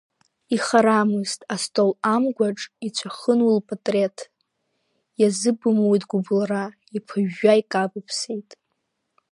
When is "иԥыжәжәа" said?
6.97-7.53